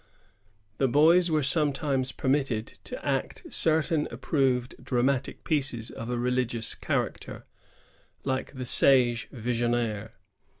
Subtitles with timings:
[0.79, 7.45] The boys were sometimes permitted to act certain approved dramatic pieces of a religious character,
[8.23, 10.13] like the Sage Visionnaire.